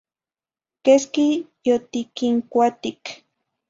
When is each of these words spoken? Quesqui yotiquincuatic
Quesqui 0.83 1.25
yotiquincuatic 1.67 3.01